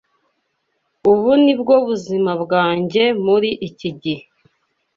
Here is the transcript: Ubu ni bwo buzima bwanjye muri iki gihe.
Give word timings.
Ubu 1.11 1.31
ni 1.43 1.53
bwo 1.59 1.75
buzima 1.87 2.31
bwanjye 2.43 3.03
muri 3.25 3.49
iki 3.67 3.89
gihe. 4.01 4.23